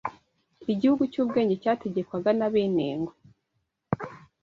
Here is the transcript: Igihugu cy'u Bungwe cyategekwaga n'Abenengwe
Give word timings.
Igihugu 0.71 1.03
cy'u 1.11 1.23
Bungwe 1.27 1.53
cyategekwaga 1.63 2.31
n'Abenengwe 2.35 3.13